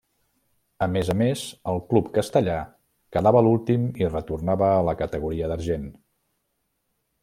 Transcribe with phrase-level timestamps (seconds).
[0.85, 1.43] A més a més,
[1.73, 2.57] el club castellà
[3.17, 5.91] quedava l'últim i retornava a la categoria d'argent.